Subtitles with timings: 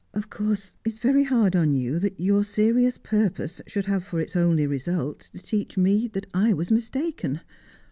[0.15, 4.35] Of course it's very hard on you that your serious purpose should have for its
[4.35, 7.41] only result to teach me that I was mistaken.